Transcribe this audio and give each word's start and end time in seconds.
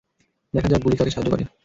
দেখা 0.53 0.67
যাক, 0.71 0.81
গুলি 0.83 0.95
কাকে 0.97 1.11
সাহায্য 1.11 1.29
করে। 1.33 1.43